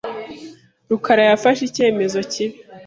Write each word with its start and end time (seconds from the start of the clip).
rukarayafashe 0.89 1.61
icyemezo 1.65 2.19
kibi. 2.31 2.57